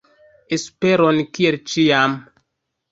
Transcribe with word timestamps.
Esperon, 0.57 1.21
kiel 1.39 1.61
ĉiam! 1.75 2.19